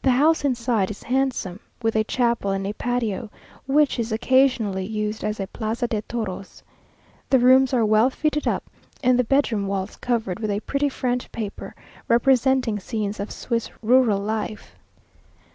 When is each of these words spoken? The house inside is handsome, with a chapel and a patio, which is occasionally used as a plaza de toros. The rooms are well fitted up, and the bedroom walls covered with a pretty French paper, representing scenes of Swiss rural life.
The 0.00 0.12
house 0.12 0.42
inside 0.42 0.90
is 0.90 1.02
handsome, 1.02 1.60
with 1.82 1.94
a 1.94 2.02
chapel 2.02 2.50
and 2.50 2.66
a 2.66 2.72
patio, 2.72 3.28
which 3.66 3.98
is 3.98 4.10
occasionally 4.10 4.86
used 4.86 5.22
as 5.22 5.38
a 5.38 5.48
plaza 5.48 5.86
de 5.86 6.00
toros. 6.00 6.62
The 7.28 7.38
rooms 7.38 7.74
are 7.74 7.84
well 7.84 8.08
fitted 8.08 8.48
up, 8.48 8.64
and 9.04 9.18
the 9.18 9.24
bedroom 9.24 9.66
walls 9.66 9.96
covered 9.96 10.40
with 10.40 10.50
a 10.50 10.60
pretty 10.60 10.88
French 10.88 11.30
paper, 11.30 11.74
representing 12.08 12.80
scenes 12.80 13.20
of 13.20 13.30
Swiss 13.30 13.70
rural 13.82 14.18
life. 14.20 14.74